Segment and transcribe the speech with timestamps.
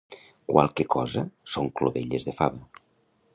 [0.53, 1.23] Qualque cosa
[1.57, 2.83] són clovelles de fava.